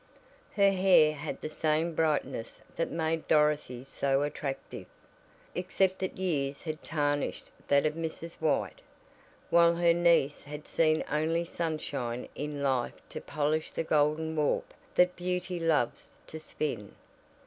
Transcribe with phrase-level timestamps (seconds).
[0.55, 4.87] Her hair had the same brightness that made Dorothy's so attractive,
[5.53, 8.41] except that years had tarnished that of Mrs.
[8.41, 8.81] White,
[9.51, 15.15] while her niece had seen only sunshine in life to polish the golden warp that
[15.15, 16.95] beauty loves to spin.